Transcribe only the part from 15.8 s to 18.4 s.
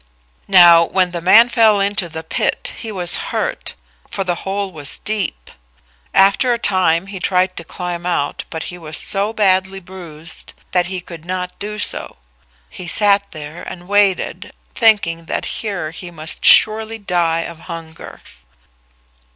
he must surely die of hunger.